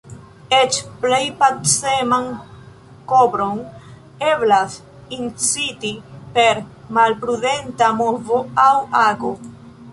Eĉ 0.59 0.77
plej 1.01 1.19
paceman 1.41 2.31
kobron 3.11 3.61
eblas 4.31 4.77
inciti 5.19 5.95
per 6.39 6.65
malprudenta 6.99 7.95
movo 8.03 8.45
aŭ 8.69 8.75
ago. 9.07 9.35